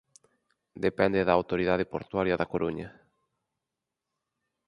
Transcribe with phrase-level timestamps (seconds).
[0.85, 2.89] Depende da Autoridade Portuaria da Coruña.